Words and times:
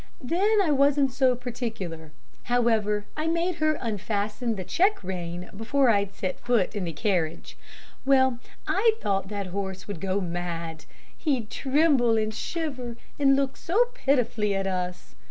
Then, 0.23 0.57
I 0.63 0.71
wasn't 0.71 1.11
so 1.11 1.35
particular. 1.35 2.11
However, 2.45 3.05
I 3.15 3.27
made 3.27 3.57
her 3.57 3.73
unfasten 3.79 4.55
the 4.55 4.63
check 4.63 5.03
rein 5.03 5.51
before 5.55 5.91
I'd 5.91 6.15
set 6.15 6.39
foot 6.39 6.75
in 6.75 6.85
the 6.85 6.91
carriage. 6.91 7.55
Well, 8.03 8.39
I 8.67 8.93
thought 8.99 9.27
that 9.27 9.45
horse 9.53 9.87
would 9.87 10.01
go 10.01 10.19
mad. 10.19 10.85
He'd 11.15 11.51
tremble 11.51 12.17
and 12.17 12.33
shiver, 12.33 12.97
and 13.19 13.35
look 13.35 13.55
so 13.55 13.89
pitifully 13.93 14.55
at 14.55 14.65
us. 14.65 15.13